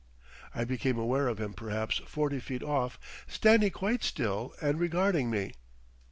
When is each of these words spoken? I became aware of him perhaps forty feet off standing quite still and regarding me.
I 0.55 0.63
became 0.65 0.97
aware 0.97 1.27
of 1.27 1.39
him 1.39 1.53
perhaps 1.53 1.99
forty 2.07 2.39
feet 2.39 2.63
off 2.63 2.99
standing 3.27 3.69
quite 3.69 4.03
still 4.03 4.55
and 4.59 4.79
regarding 4.79 5.29
me. 5.29 5.51